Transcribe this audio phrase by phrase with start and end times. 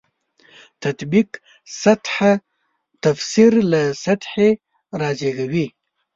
[0.83, 1.29] تطبیق
[1.81, 2.15] سطح
[3.03, 4.49] تفسیر له سطحې
[4.99, 5.67] رازېږي.